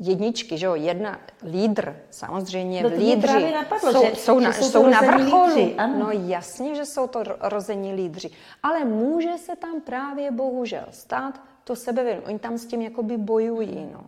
Jedničky, 0.00 0.58
že 0.58 0.66
jo, 0.66 0.74
jedna 0.74 1.20
lídr, 1.44 1.96
samozřejmě 2.10 2.82
no 2.82 2.88
lídři 2.88 3.52
napadlo, 3.52 3.92
jsou, 3.92 4.04
že, 4.04 4.16
jsou, 4.16 4.40
na, 4.40 4.50
že 4.50 4.58
jsou, 4.58 4.70
jsou 4.70 4.86
na 4.86 5.00
vrcholu. 5.00 5.54
Lídři, 5.54 5.76
no 5.98 6.10
jasně, 6.10 6.74
že 6.74 6.86
jsou 6.86 7.06
to 7.06 7.22
rození 7.40 7.94
lídři. 7.94 8.30
Ale 8.62 8.84
může 8.84 9.38
se 9.38 9.56
tam 9.56 9.80
právě 9.80 10.30
bohužel 10.30 10.84
stát 10.90 11.40
to 11.64 11.76
sebevědomí. 11.76 12.26
Oni 12.26 12.38
tam 12.38 12.58
s 12.58 12.66
tím 12.66 12.82
jakoby 12.82 13.16
bojují, 13.16 13.88
no. 13.92 14.04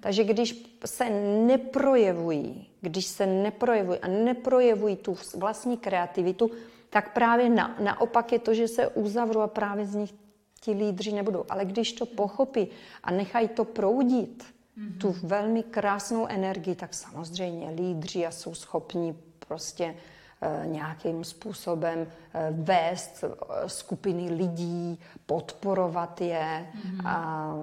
Takže 0.00 0.24
když 0.24 0.78
se 0.84 1.10
neprojevují, 1.46 2.68
když 2.80 3.06
se 3.06 3.26
neprojevují 3.26 3.98
a 3.98 4.08
neprojevují 4.08 4.96
tu 4.96 5.16
vlastní 5.34 5.76
kreativitu, 5.76 6.50
tak 6.90 7.12
právě 7.12 7.48
na, 7.48 7.76
naopak 7.80 8.32
je 8.32 8.38
to, 8.38 8.54
že 8.54 8.68
se 8.68 8.88
uzavřou 8.88 9.40
a 9.40 9.46
právě 9.46 9.86
z 9.86 9.94
nich 9.94 10.14
ti 10.64 10.72
lídři 10.72 11.12
nebudou. 11.12 11.44
Ale 11.48 11.64
když 11.64 11.92
to 11.92 12.06
pochopí 12.06 12.68
a 13.02 13.10
nechají 13.10 13.48
to 13.48 13.64
proudit, 13.64 14.44
mm-hmm. 14.44 14.98
tu 14.98 15.16
velmi 15.22 15.62
krásnou 15.62 16.26
energii, 16.26 16.74
tak 16.74 16.94
samozřejmě 16.94 17.70
lídři 17.70 18.26
a 18.26 18.30
jsou 18.30 18.54
schopni 18.54 19.14
prostě 19.48 19.84
e, 19.84 20.66
nějakým 20.66 21.24
způsobem 21.24 22.06
e, 22.34 22.50
vést 22.50 23.24
e, 23.24 23.28
skupiny 23.68 24.30
lidí, 24.30 25.00
podporovat 25.26 26.20
je 26.20 26.66
mm-hmm. 26.66 27.08
a 27.08 27.54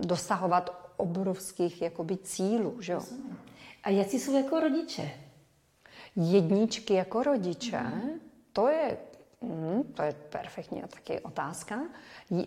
dosahovat 0.00 0.92
obrovských 0.96 1.82
jakoby, 1.82 2.16
cílů. 2.16 2.80
Že? 2.80 2.96
A 3.82 3.90
jaký 3.90 4.18
jsou 4.18 4.36
jako 4.36 4.60
rodiče? 4.60 5.10
Jedničky 6.16 6.94
jako 6.94 7.22
rodiče, 7.22 7.76
mm-hmm. 7.76 8.10
to 8.52 8.68
je 8.68 8.96
Hmm, 9.42 9.82
to 9.94 10.02
je 10.02 10.12
perfektní 10.30 10.82
taky 10.88 11.20
otázka. 11.20 11.80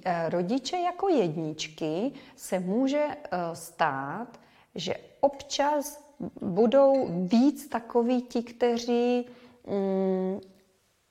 Eh, 0.06 0.30
rodiče 0.30 0.78
jako 0.78 1.10
jedničky 1.10 2.12
se 2.36 2.60
může 2.60 3.06
eh, 3.08 3.38
stát, 3.54 4.40
že 4.76 4.94
občas 5.20 6.10
budou 6.42 7.08
víc 7.28 7.68
takoví 7.68 8.22
ti, 8.22 8.44
kteří 8.44 9.26
mm, 9.68 10.40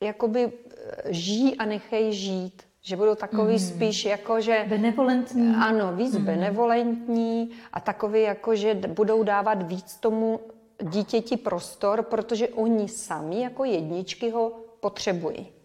jakoby 0.02 0.52
eh, 0.52 1.12
žijí 1.12 1.56
a 1.56 1.64
nechají 1.64 2.12
žít. 2.12 2.62
Že 2.80 2.96
budou 2.96 3.14
takový 3.14 3.52
mm. 3.52 3.58
spíš 3.58 4.04
jako, 4.04 4.40
že... 4.40 4.66
Benevolentní. 4.68 5.54
Ano, 5.54 5.96
víc 5.96 6.14
mm. 6.14 6.24
benevolentní 6.24 7.50
a 7.72 7.80
takový 7.80 8.22
jako, 8.22 8.56
že 8.56 8.74
budou 8.74 9.22
dávat 9.22 9.62
víc 9.62 9.96
tomu 9.96 10.40
dítěti 10.82 11.36
prostor, 11.36 12.02
protože 12.02 12.48
oni 12.48 12.88
sami 12.88 13.40
jako 13.40 13.64
jedničky 13.64 14.30
ho 14.30 14.52
potřebují. 14.80 15.57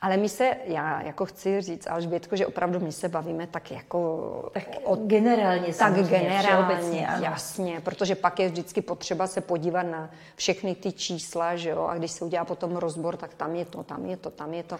Ale 0.00 0.16
my 0.16 0.28
se, 0.28 0.56
já 0.64 1.02
jako 1.02 1.26
chci 1.26 1.60
říct, 1.60 1.86
Alžbětko, 1.86 2.36
že 2.36 2.46
opravdu 2.46 2.80
my 2.80 2.92
se 2.92 3.08
bavíme 3.08 3.46
tak 3.46 3.70
jako... 3.70 4.50
Tak 4.52 4.68
od, 4.84 5.00
generálně 5.00 5.74
Tak 5.74 5.94
generálně, 5.94 7.08
ano. 7.08 7.24
jasně, 7.24 7.80
protože 7.84 8.14
pak 8.14 8.38
je 8.38 8.48
vždycky 8.48 8.82
potřeba 8.82 9.26
se 9.26 9.40
podívat 9.40 9.82
na 9.82 10.10
všechny 10.36 10.74
ty 10.74 10.92
čísla, 10.92 11.56
že 11.56 11.70
jo, 11.70 11.82
a 11.82 11.98
když 11.98 12.10
se 12.10 12.24
udělá 12.24 12.44
potom 12.44 12.76
rozbor, 12.76 13.16
tak 13.16 13.34
tam 13.34 13.54
je 13.54 13.64
to, 13.64 13.82
tam 13.82 14.06
je 14.06 14.16
to, 14.16 14.30
tam 14.30 14.54
je 14.54 14.62
to. 14.62 14.78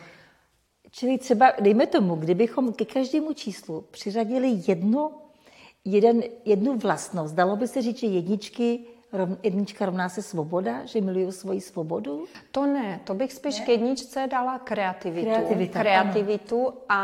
Čili 0.91 1.19
třeba, 1.19 1.53
dejme 1.61 1.87
tomu, 1.87 2.15
kdybychom 2.15 2.73
ke 2.73 2.85
každému 2.85 3.33
číslu 3.33 3.85
přiřadili 3.91 4.63
jedno, 4.69 5.13
jeden, 5.85 6.23
jednu 6.45 6.79
vlastnost, 6.79 7.35
dalo 7.35 7.57
by 7.57 7.69
se 7.69 7.83
říct, 7.83 7.99
že 7.99 8.07
jedničky 8.07 8.81
jednička 9.43 9.87
rovná 9.87 10.09
se 10.09 10.23
svoboda, 10.23 10.87
že 10.87 11.01
miluju 11.01 11.33
svoji 11.33 11.61
svobodu? 11.61 12.25
To 12.51 12.67
ne, 12.67 13.01
to 13.05 13.15
bych 13.15 13.33
spíš 13.33 13.59
ne? 13.59 13.65
k 13.65 13.69
jedničce 13.69 14.27
dala 14.31 14.59
kreativitu. 14.59 15.31
Kreativita, 15.31 15.81
kreativitu 15.81 16.73
a 16.89 17.03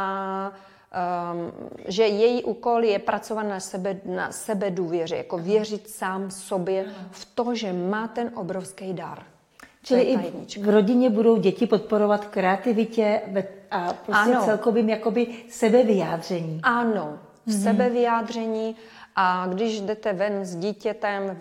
um, 0.52 1.52
že 1.88 2.06
její 2.06 2.44
úkol 2.44 2.84
je 2.84 2.98
pracovat 2.98 3.42
na 3.42 3.60
sebe, 3.60 4.00
na 4.04 4.32
sebe 4.32 4.70
důvěře, 4.70 5.16
jako 5.16 5.38
věřit 5.38 5.90
sám 5.90 6.30
sobě 6.30 6.86
v 7.10 7.24
to, 7.34 7.54
že 7.54 7.72
má 7.72 8.08
ten 8.08 8.30
obrovský 8.34 8.92
dar. 8.92 9.22
Čili 9.82 10.02
i 10.02 10.16
v 10.60 10.68
rodině 10.68 11.10
budou 11.10 11.36
děti 11.36 11.66
podporovat 11.66 12.26
kreativitě 12.26 13.20
a 13.70 13.92
prostě 13.92 14.34
ano. 14.34 14.44
celkovým 14.44 14.88
jakoby 14.88 15.26
sebevyjádření. 15.48 16.60
Ano, 16.62 17.18
v 17.46 17.54
mm. 17.54 17.62
sebevyjádření 17.62 18.76
a 19.16 19.46
když 19.46 19.80
jdete 19.80 20.12
ven 20.12 20.44
s 20.44 20.56
dítětem 20.56 21.38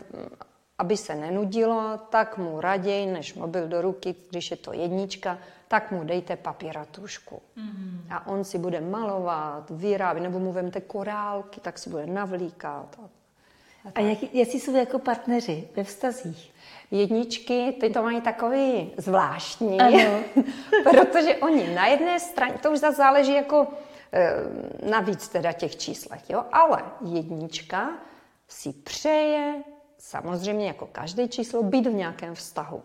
aby 0.78 0.98
se 0.98 1.16
nenudilo, 1.16 2.00
tak 2.10 2.38
mu 2.38 2.62
raději, 2.62 3.06
než 3.06 3.34
mobil 3.34 3.68
do 3.68 3.82
ruky, 3.82 4.16
když 4.30 4.52
je 4.52 4.58
to 4.58 4.74
jednička, 4.74 5.38
tak 5.68 5.92
mu 5.92 6.04
dejte 6.04 6.36
papír 6.36 6.78
a 6.78 6.86
tušku. 6.86 7.42
Mm-hmm. 7.58 8.00
A 8.10 8.28
on 8.28 8.44
si 8.44 8.58
bude 8.58 8.82
malovat, 8.82 9.70
vyrábět, 9.70 10.22
nebo 10.22 10.40
mu 10.40 10.52
vemte 10.52 10.82
korálky, 10.82 11.60
tak 11.60 11.78
si 11.78 11.90
bude 11.90 12.06
navlíkat. 12.06 13.00
A, 13.86 13.90
a 13.96 14.00
jak, 14.00 14.34
jaký 14.34 14.60
jsou 14.60 14.76
jako 14.76 15.00
partneři 15.00 15.68
ve 15.76 15.84
vztazích? 15.84 16.52
Jedničky, 16.92 17.78
ty 17.82 17.90
to 17.90 18.04
mají 18.04 18.22
takový 18.22 18.92
zvláštní, 18.98 19.80
ano. 19.80 20.20
protože 20.84 21.36
oni 21.36 21.76
na 21.76 21.88
jedné 21.88 22.20
straně, 22.20 22.54
to 22.62 22.72
už 22.72 22.80
zase 22.80 22.98
záleží 22.98 23.34
jako 23.36 23.68
e, 24.14 24.34
navíc 24.90 25.28
teda 25.28 25.52
těch 25.52 25.76
číslech, 25.76 26.30
jo, 26.30 26.46
ale 26.52 26.84
jednička 27.06 27.90
si 28.48 28.74
přeje 28.74 29.64
samozřejmě 30.06 30.68
jako 30.68 30.86
každé 30.92 31.28
číslo 31.28 31.64
být 31.64 31.88
v 31.88 31.94
nějakém 31.94 32.36
vztahu. 32.36 32.82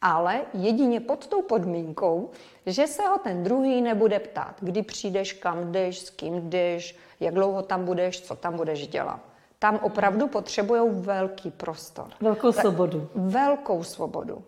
Ale 0.00 0.40
jedině 0.54 1.00
pod 1.00 1.26
tou 1.26 1.42
podmínkou, 1.42 2.30
že 2.66 2.86
se 2.86 3.02
ho 3.02 3.18
ten 3.18 3.42
druhý 3.42 3.82
nebude 3.82 4.18
ptát, 4.18 4.54
kdy 4.60 4.82
přijdeš, 4.82 5.32
kam 5.32 5.72
jdeš, 5.72 5.98
s 5.98 6.10
kým 6.10 6.50
jdeš, 6.50 6.96
jak 7.20 7.34
dlouho 7.34 7.62
tam 7.62 7.84
budeš, 7.84 8.20
co 8.20 8.36
tam 8.36 8.56
budeš 8.56 8.88
dělat. 8.88 9.20
Tam 9.58 9.78
opravdu 9.82 10.28
potřebují 10.28 10.90
velký 10.94 11.50
prostor. 11.50 12.08
Velkou 12.20 12.52
svobodu. 12.52 13.08
Velkou 13.14 13.82
svobodu. 13.82 14.44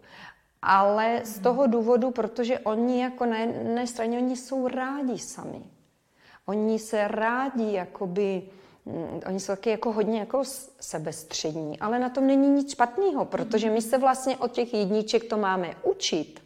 Ale 0.63 1.21
z 1.25 1.39
toho 1.39 1.67
důvodu, 1.67 2.11
protože 2.11 2.59
oni 2.59 3.03
jako 3.03 3.27
na 3.27 3.39
jedné 3.39 3.87
straně, 3.87 4.19
oni 4.19 4.37
jsou 4.37 4.69
rádi 4.69 5.19
sami. 5.19 5.63
Oni 6.47 6.79
se 6.79 7.09
rádi 7.09 7.73
jakoby 7.73 8.43
oni 9.27 9.41
jsou 9.41 9.53
taky 9.53 9.71
jako 9.71 9.93
hodně 9.93 10.21
jako 10.21 10.43
sebestřední, 10.81 11.79
ale 11.79 11.99
na 11.99 12.09
tom 12.09 12.27
není 12.27 12.49
nic 12.49 12.73
špatného, 12.73 13.25
protože 13.25 13.71
my 13.71 13.83
se 13.83 13.99
vlastně 13.99 14.37
od 14.37 14.53
těch 14.53 14.75
jedniček 14.75 15.25
to 15.25 15.37
máme 15.37 15.75
učit. 15.83 16.43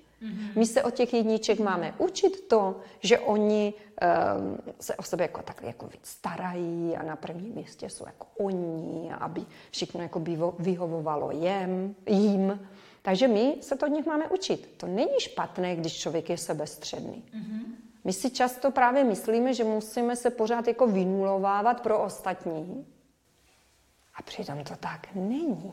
My 0.56 0.66
se 0.66 0.82
od 0.82 0.94
těch 0.94 1.14
jedniček 1.14 1.60
máme 1.60 1.94
učit 1.98 2.48
to, 2.48 2.80
že 3.00 3.18
oni 3.18 3.74
um, 3.74 4.58
se 4.80 4.96
o 4.96 5.02
sebe 5.02 5.24
jako 5.24 5.42
takhle 5.42 5.68
jako 5.68 5.86
víc 5.86 6.06
starají 6.06 6.96
a 6.96 7.02
na 7.02 7.16
prvním 7.16 7.54
místě 7.54 7.90
jsou 7.90 8.06
jako 8.06 8.26
oni, 8.38 9.10
aby 9.18 9.44
všechno 9.70 10.02
jako 10.02 10.22
vyhovovalo 10.58 11.30
jem, 11.30 11.94
jim. 12.06 12.68
Takže 13.02 13.28
my 13.28 13.56
se 13.60 13.76
to 13.76 13.86
od 13.86 13.92
nich 13.92 14.06
máme 14.06 14.28
učit. 14.28 14.74
To 14.76 14.86
není 14.86 15.20
špatné, 15.20 15.76
když 15.76 15.98
člověk 15.98 16.30
je 16.30 16.36
sebestředný. 16.36 17.24
Mm-hmm. 17.34 17.85
My 18.06 18.12
si 18.12 18.30
často 18.30 18.70
právě 18.70 19.04
myslíme, 19.04 19.54
že 19.54 19.64
musíme 19.64 20.16
se 20.16 20.30
pořád 20.30 20.68
jako 20.68 20.86
vynulovávat 20.86 21.80
pro 21.80 22.02
ostatní. 22.02 22.86
A 24.14 24.22
přitom 24.22 24.64
to 24.64 24.76
tak 24.76 25.14
není. 25.14 25.72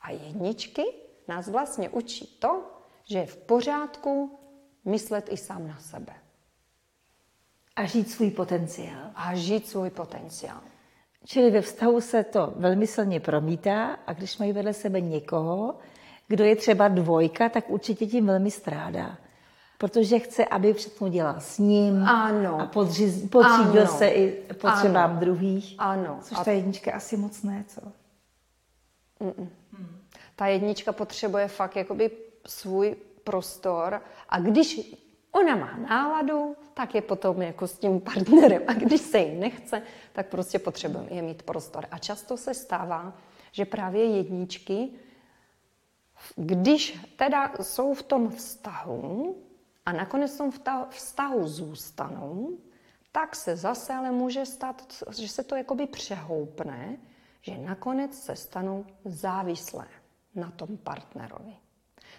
A 0.00 0.10
jedničky 0.10 0.82
nás 1.28 1.48
vlastně 1.48 1.88
učí 1.88 2.26
to, 2.38 2.62
že 3.04 3.18
je 3.18 3.26
v 3.26 3.36
pořádku 3.36 4.38
myslet 4.84 5.28
i 5.32 5.36
sám 5.36 5.68
na 5.68 5.78
sebe. 5.78 6.12
A 7.76 7.84
žít 7.84 8.10
svůj 8.10 8.30
potenciál. 8.30 9.10
A 9.14 9.34
žít 9.34 9.68
svůj 9.68 9.90
potenciál. 9.90 10.60
Čili 11.24 11.50
ve 11.50 11.60
vztahu 11.60 12.00
se 12.00 12.24
to 12.24 12.52
velmi 12.56 12.86
silně 12.86 13.20
promítá 13.20 13.98
a 14.06 14.12
když 14.12 14.38
mají 14.38 14.52
vedle 14.52 14.72
sebe 14.72 15.00
někoho, 15.00 15.78
kdo 16.28 16.44
je 16.44 16.56
třeba 16.56 16.88
dvojka, 16.88 17.48
tak 17.48 17.70
určitě 17.70 18.06
tím 18.06 18.26
velmi 18.26 18.50
strádá 18.50 19.18
protože 19.80 20.18
chce, 20.18 20.44
aby 20.44 20.74
všechno 20.74 21.08
dělal 21.08 21.34
s 21.38 21.58
ním 21.58 22.04
ano. 22.04 22.60
a 22.60 22.66
podříz, 22.66 23.28
podřídil 23.28 23.82
ano. 23.82 23.98
se 23.98 24.08
i 24.08 24.32
potřebám 24.54 25.10
ano. 25.10 25.20
druhých. 25.20 25.74
Ano. 25.78 26.18
Což 26.22 26.38
a... 26.38 26.44
ta 26.44 26.50
jednička 26.50 26.92
asi 26.92 27.16
moc 27.16 27.42
ne, 27.42 27.64
co? 27.68 27.80
Mm-mm. 29.20 29.48
Hmm. 29.72 30.00
Ta 30.36 30.46
jednička 30.46 30.92
potřebuje 30.92 31.48
fakt 31.48 31.76
jakoby 31.76 32.10
svůj 32.46 32.96
prostor 33.24 34.02
a 34.28 34.40
když 34.40 34.96
ona 35.32 35.56
má 35.56 35.76
náladu, 35.76 36.56
tak 36.74 36.94
je 36.94 37.02
potom 37.02 37.42
jako 37.42 37.66
s 37.66 37.78
tím 37.78 38.00
partnerem 38.00 38.62
a 38.66 38.72
když 38.72 39.00
se 39.00 39.18
jí 39.18 39.38
nechce, 39.38 39.82
tak 40.12 40.26
prostě 40.26 40.58
potřebujeme 40.58 41.10
je 41.10 41.22
mít 41.22 41.42
prostor. 41.42 41.86
A 41.90 41.98
často 41.98 42.36
se 42.36 42.54
stává, 42.54 43.12
že 43.52 43.64
právě 43.64 44.04
jedničky, 44.04 44.88
když 46.36 46.98
teda 47.16 47.52
jsou 47.62 47.94
v 47.94 48.02
tom 48.02 48.30
vztahu, 48.30 49.36
a 49.86 49.92
nakonec 49.92 50.34
v 50.34 50.38
tom 50.38 50.52
vztahu 50.90 51.48
zůstanou, 51.48 52.58
tak 53.12 53.36
se 53.36 53.56
zase 53.56 53.94
ale 53.94 54.10
může 54.10 54.46
stát, 54.46 55.02
že 55.18 55.28
se 55.28 55.44
to 55.44 55.56
jakoby 55.56 55.86
přehoupne, 55.86 56.96
že 57.42 57.58
nakonec 57.58 58.22
se 58.22 58.36
stanou 58.36 58.86
závislé 59.04 59.86
na 60.34 60.50
tom 60.50 60.76
partnerovi. 60.76 61.56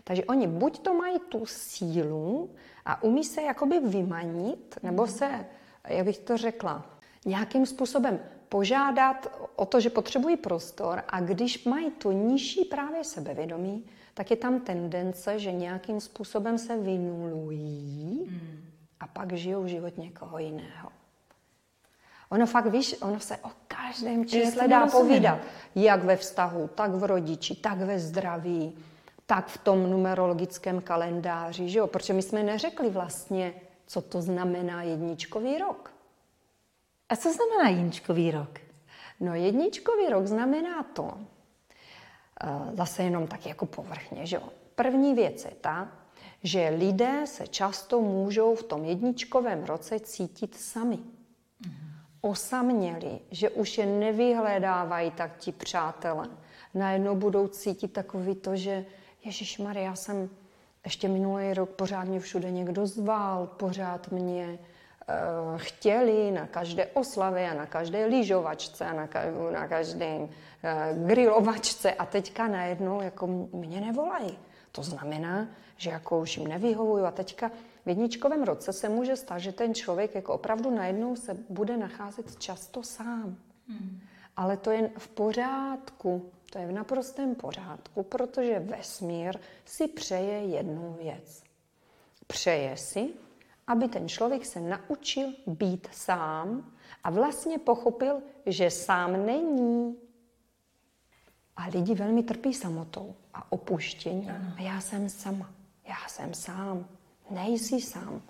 Takže 0.03 0.25
oni 0.25 0.47
buď 0.47 0.79
to 0.79 0.93
mají 0.93 1.19
tu 1.19 1.45
sílu 1.45 2.55
a 2.85 3.03
umí 3.03 3.23
se 3.23 3.41
jakoby 3.41 3.79
vymanit, 3.79 4.79
nebo 4.83 5.07
se, 5.07 5.45
jak 5.87 6.05
bych 6.05 6.17
to 6.17 6.37
řekla, 6.37 6.85
nějakým 7.25 7.65
způsobem 7.65 8.19
požádat 8.49 9.27
o 9.55 9.65
to, 9.65 9.79
že 9.79 9.89
potřebují 9.89 10.37
prostor 10.37 11.03
a 11.07 11.21
když 11.21 11.65
mají 11.65 11.91
tu 11.91 12.11
nižší 12.11 12.65
právě 12.65 13.03
sebevědomí, 13.03 13.85
tak 14.13 14.31
je 14.31 14.37
tam 14.37 14.59
tendence, 14.59 15.39
že 15.39 15.51
nějakým 15.51 16.01
způsobem 16.01 16.57
se 16.57 16.77
vynulují 16.77 18.27
mm. 18.29 18.63
a 18.99 19.07
pak 19.07 19.33
žijou 19.33 19.67
život 19.67 19.97
někoho 19.97 20.39
jiného. 20.39 20.89
Ono 22.29 22.45
fakt, 22.45 22.65
víš, 22.65 22.95
ono 23.01 23.19
se 23.19 23.37
o 23.37 23.49
každém 23.67 24.25
čísle 24.25 24.67
dá 24.67 24.87
povídat. 24.87 25.39
Jak 25.75 26.03
ve 26.03 26.15
vztahu, 26.15 26.69
tak 26.75 26.91
v 26.91 27.03
rodiči, 27.03 27.55
tak 27.55 27.77
ve 27.77 27.99
zdraví, 27.99 28.77
tak 29.25 29.47
v 29.47 29.57
tom 29.57 29.89
numerologickém 29.89 30.81
kalendáři, 30.81 31.69
že 31.69 31.79
jo? 31.79 31.87
Protože 31.87 32.13
my 32.13 32.21
jsme 32.21 32.43
neřekli 32.43 32.89
vlastně, 32.89 33.53
co 33.87 34.01
to 34.01 34.21
znamená 34.21 34.83
jedničkový 34.83 35.57
rok. 35.57 35.93
A 37.09 37.15
co 37.15 37.33
znamená 37.33 37.69
jedničkový 37.69 38.31
rok? 38.31 38.59
No 39.19 39.35
jedničkový 39.35 40.09
rok 40.09 40.27
znamená 40.27 40.83
to, 40.83 41.17
zase 42.73 43.03
jenom 43.03 43.27
tak 43.27 43.45
jako 43.45 43.65
povrchně. 43.65 44.25
Že 44.25 44.35
jo? 44.35 44.43
První 44.75 45.13
věc 45.13 45.45
je 45.45 45.51
ta, 45.61 45.91
že 46.43 46.69
lidé 46.69 47.27
se 47.27 47.47
často 47.47 48.01
můžou 48.01 48.55
v 48.55 48.63
tom 48.63 48.85
jedničkovém 48.85 49.63
roce 49.63 49.99
cítit 49.99 50.55
sami. 50.55 50.99
Osaměli, 52.21 53.19
že 53.31 53.49
už 53.49 53.77
je 53.77 53.85
nevyhledávají 53.85 55.11
tak 55.11 55.37
ti 55.37 55.51
přátelé. 55.51 56.27
Najednou 56.73 57.15
budou 57.15 57.47
cítit 57.47 57.93
takový 57.93 58.35
to, 58.35 58.55
že 58.55 58.85
Ježíš 59.23 59.57
Maria, 59.57 59.85
já 59.85 59.95
jsem 59.95 60.29
ještě 60.85 61.07
minulý 61.07 61.53
rok 61.53 61.69
pořád 61.69 62.03
mě 62.03 62.19
všude 62.19 62.51
někdo 62.51 62.87
zval, 62.87 63.47
pořád 63.47 64.11
mě 64.11 64.59
chtěli 65.57 66.31
na 66.31 66.47
každé 66.47 66.85
oslavě 66.85 67.51
a 67.51 67.53
na 67.53 67.65
každé 67.65 68.05
lyžovačce 68.05 68.85
a 68.85 68.93
na, 68.93 69.07
ka- 69.07 69.51
na 69.51 69.67
každém 69.67 70.29
Eh, 70.63 70.93
grilovačce 70.93 71.93
a 71.93 72.05
teďka 72.05 72.47
najednou 72.47 73.01
jako 73.01 73.27
mě 73.53 73.81
nevolají. 73.81 74.37
To 74.71 74.83
znamená, 74.83 75.47
že 75.77 75.89
jako 75.89 76.19
už 76.19 76.37
jim 76.37 76.47
nevyhovuju 76.47 77.05
a 77.05 77.11
teďka 77.11 77.51
v 77.85 77.89
jedničkovém 77.89 78.43
roce 78.43 78.73
se 78.73 78.89
může 78.89 79.15
stát, 79.15 79.37
že 79.37 79.51
ten 79.51 79.73
člověk 79.73 80.15
jako 80.15 80.33
opravdu 80.33 80.69
najednou 80.69 81.15
se 81.15 81.37
bude 81.49 81.77
nacházet 81.77 82.35
často 82.39 82.83
sám. 82.83 83.37
Hmm. 83.67 83.99
Ale 84.37 84.57
to 84.57 84.71
je 84.71 84.89
v 84.97 85.07
pořádku, 85.07 86.31
to 86.49 86.59
je 86.59 86.67
v 86.67 86.71
naprostém 86.71 87.35
pořádku, 87.35 88.03
protože 88.03 88.59
vesmír 88.59 89.37
si 89.65 89.87
přeje 89.87 90.45
jednu 90.45 90.97
věc. 91.01 91.43
Přeje 92.27 92.77
si, 92.77 93.09
aby 93.71 93.87
ten 93.87 94.09
člověk 94.09 94.45
se 94.45 94.59
naučil 94.59 95.27
být 95.47 95.87
sám 95.91 96.71
a 97.03 97.09
vlastně 97.09 97.57
pochopil, 97.57 98.21
že 98.45 98.69
sám 98.69 99.25
není, 99.25 99.95
a 101.57 101.67
lidi 101.67 101.95
velmi 101.95 102.23
trpí 102.23 102.53
samotou 102.53 103.15
a 103.33 103.51
opuštění. 103.51 104.29
A 104.29 104.61
já 104.61 104.81
jsem 104.81 105.09
sama. 105.09 105.49
Já 105.87 106.07
jsem 106.07 106.33
sám. 106.33 106.85
Nejsi 107.29 107.81
sám. 107.81 108.21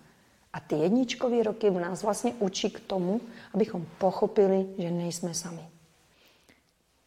A 0.53 0.59
ty 0.59 0.75
jedničkové 0.75 1.43
roky 1.43 1.69
v 1.69 1.79
nás 1.79 2.03
vlastně 2.03 2.33
učí 2.33 2.69
k 2.69 2.79
tomu, 2.79 3.21
abychom 3.53 3.85
pochopili, 3.97 4.67
že 4.77 4.91
nejsme 4.91 5.33
sami. 5.33 5.69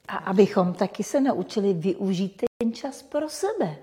A 0.08 0.16
abychom 0.16 0.74
taky 0.74 1.02
se 1.02 1.20
naučili 1.20 1.74
využít 1.74 2.42
ten 2.58 2.72
čas 2.72 3.02
pro 3.02 3.28
sebe. 3.28 3.76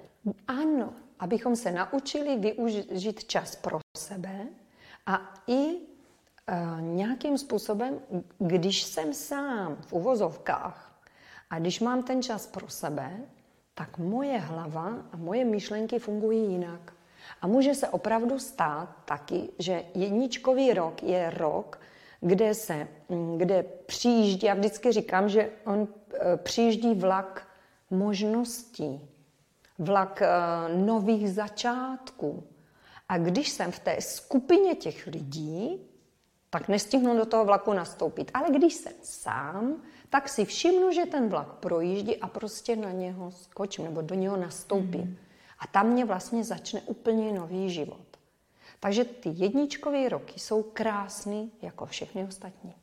Ano, 0.47 0.93
abychom 1.21 1.55
se 1.55 1.71
naučili 1.71 2.37
využít 2.37 3.23
čas 3.23 3.55
pro 3.55 3.79
sebe 3.97 4.47
a 5.05 5.33
i 5.47 5.65
uh, 5.65 6.81
nějakým 6.81 7.37
způsobem, 7.37 7.99
když 8.37 8.83
jsem 8.83 9.13
sám 9.13 9.77
v 9.87 9.93
uvozovkách, 9.93 11.01
a 11.49 11.59
když 11.59 11.79
mám 11.79 12.03
ten 12.03 12.21
čas 12.21 12.47
pro 12.47 12.69
sebe, 12.69 13.19
tak 13.73 13.97
moje 13.97 14.37
hlava 14.37 14.95
a 15.11 15.17
moje 15.17 15.45
myšlenky 15.45 15.99
fungují 15.99 16.51
jinak. 16.51 16.93
A 17.41 17.47
může 17.47 17.75
se 17.75 17.87
opravdu 17.89 18.39
stát 18.39 18.95
taky, 19.05 19.49
že 19.59 19.83
jedničkový 19.95 20.73
rok 20.73 21.03
je 21.03 21.29
rok, 21.29 21.79
kde 22.21 22.53
se, 22.53 22.87
kde 23.37 23.63
přijíždí, 23.85 24.47
já 24.47 24.53
vždycky 24.53 24.91
říkám, 24.91 25.29
že 25.29 25.49
on 25.65 25.87
e, 26.13 26.37
přijíždí 26.37 26.93
vlak 26.93 27.47
možností, 27.89 29.10
vlak 29.81 30.21
eh, 30.21 30.27
nových 30.75 31.31
začátků. 31.31 32.43
A 33.09 33.17
když 33.17 33.49
jsem 33.49 33.71
v 33.71 33.79
té 33.79 34.01
skupině 34.01 34.75
těch 34.75 35.07
lidí, 35.07 35.81
tak 36.49 36.67
nestihnu 36.67 37.17
do 37.17 37.25
toho 37.25 37.45
vlaku 37.45 37.73
nastoupit. 37.73 38.31
Ale 38.33 38.49
když 38.49 38.73
jsem 38.73 38.93
sám, 39.01 39.81
tak 40.09 40.29
si 40.29 40.45
všimnu, 40.45 40.91
že 40.91 41.05
ten 41.05 41.29
vlak 41.29 41.47
projíždí 41.47 42.17
a 42.17 42.27
prostě 42.27 42.75
na 42.75 42.91
něho 42.91 43.31
skočím 43.31 43.85
nebo 43.85 44.01
do 44.01 44.15
něho 44.15 44.37
nastoupím. 44.37 45.01
Mm. 45.01 45.17
A 45.59 45.67
tam 45.67 45.87
mě 45.87 46.05
vlastně 46.05 46.43
začne 46.43 46.81
úplně 46.81 47.31
nový 47.31 47.69
život. 47.69 48.05
Takže 48.79 49.03
ty 49.05 49.29
jedničkové 49.33 50.09
roky 50.09 50.39
jsou 50.39 50.63
krásný 50.63 51.51
jako 51.61 51.85
všechny 51.85 52.23
ostatní. 52.23 52.73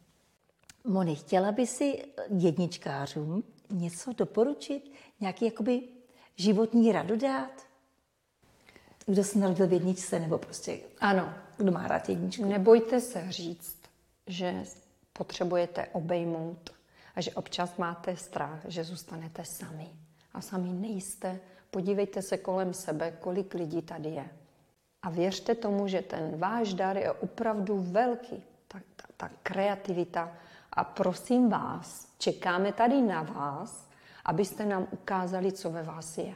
Moni, 0.85 1.17
chtěla 1.17 1.53
by 1.53 1.67
si 1.67 2.05
jedničkářům 2.39 3.45
něco 3.71 4.13
doporučit? 4.13 4.93
Nějaký 5.21 5.45
jakoby 5.45 5.81
životní 6.39 6.93
radu 6.93 7.17
dát? 7.17 7.69
Kdo 9.07 9.25
se 9.25 9.39
narodil 9.39 9.67
v 9.67 9.73
jedničce, 9.73 10.19
nebo 10.19 10.39
prostě 10.39 10.79
ano. 11.01 11.35
kdo 11.57 11.73
má 11.73 11.89
rád 11.89 12.09
jedničku? 12.09 12.45
Nebojte 12.45 13.01
se 13.01 13.33
říct, 13.33 13.79
že 14.27 14.65
potřebujete 15.13 15.87
obejmout 15.87 16.71
a 17.15 17.21
že 17.21 17.31
občas 17.31 17.77
máte 17.77 18.17
strach, 18.17 18.61
že 18.69 18.85
zůstanete 18.85 19.45
sami. 19.45 19.89
A 20.35 20.41
sami 20.41 20.73
nejste. 20.73 21.41
Podívejte 21.71 22.23
se 22.23 22.37
kolem 22.37 22.75
sebe, 22.75 23.11
kolik 23.21 23.55
lidí 23.55 23.83
tady 23.83 24.09
je. 24.09 24.29
A 25.03 25.11
věřte 25.11 25.55
tomu, 25.55 25.89
že 25.89 26.03
ten 26.03 26.39
váš 26.39 26.75
dar 26.75 26.97
je 26.97 27.13
opravdu 27.13 27.79
velký. 27.79 28.43
Ta, 28.69 28.81
ta, 28.97 29.05
ta 29.17 29.31
kreativita. 29.43 30.33
A 30.73 30.85
prosím 30.85 31.49
vás, 31.49 32.09
čekáme 32.19 32.73
tady 32.73 33.03
na 33.03 33.23
vás, 33.23 33.88
abyste 34.29 34.65
nám 34.67 34.87
ukázali, 34.91 35.53
co 35.53 35.71
ve 35.71 35.83
vás 35.83 36.19
je. 36.19 36.35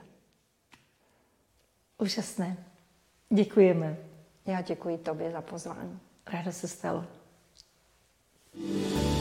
Úžasné. 1.98 2.56
Děkujeme. 3.30 3.96
Já 4.46 4.60
děkuji 4.60 4.98
tobě 4.98 5.32
za 5.32 5.40
pozvání. 5.40 6.00
Ráda 6.26 6.52
se 6.52 6.68
stalo. 6.68 7.04
Yeah. 8.54 9.11